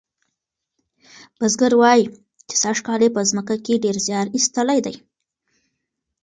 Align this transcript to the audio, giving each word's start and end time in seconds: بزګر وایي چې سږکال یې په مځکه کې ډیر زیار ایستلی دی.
بزګر 1.37 1.73
وایي 1.81 2.05
چې 2.47 2.55
سږکال 2.63 3.01
یې 3.05 3.09
په 3.15 3.21
مځکه 3.35 3.55
کې 3.65 3.81
ډیر 3.83 3.95
زیار 4.05 4.27
ایستلی 4.35 4.79
دی. 4.85 4.95